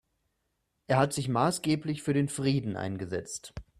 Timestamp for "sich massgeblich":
1.13-2.01